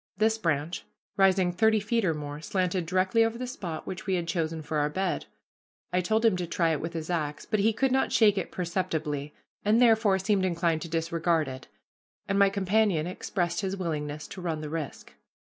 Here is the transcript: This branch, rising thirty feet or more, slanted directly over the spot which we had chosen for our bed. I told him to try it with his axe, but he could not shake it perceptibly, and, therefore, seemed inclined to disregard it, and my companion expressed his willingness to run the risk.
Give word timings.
This 0.17 0.39
branch, 0.39 0.83
rising 1.15 1.51
thirty 1.51 1.79
feet 1.79 2.03
or 2.03 2.15
more, 2.15 2.41
slanted 2.41 2.87
directly 2.87 3.23
over 3.23 3.37
the 3.37 3.45
spot 3.45 3.85
which 3.85 4.07
we 4.07 4.15
had 4.15 4.27
chosen 4.27 4.63
for 4.63 4.79
our 4.79 4.89
bed. 4.89 5.27
I 5.93 6.01
told 6.01 6.25
him 6.25 6.35
to 6.37 6.47
try 6.47 6.71
it 6.71 6.81
with 6.81 6.93
his 6.93 7.11
axe, 7.11 7.45
but 7.45 7.59
he 7.59 7.71
could 7.71 7.91
not 7.91 8.11
shake 8.11 8.35
it 8.35 8.51
perceptibly, 8.51 9.35
and, 9.63 9.79
therefore, 9.79 10.17
seemed 10.17 10.43
inclined 10.43 10.81
to 10.81 10.89
disregard 10.89 11.47
it, 11.47 11.67
and 12.27 12.39
my 12.39 12.49
companion 12.49 13.05
expressed 13.05 13.61
his 13.61 13.77
willingness 13.77 14.27
to 14.29 14.41
run 14.41 14.61
the 14.61 14.71
risk. 14.71 15.13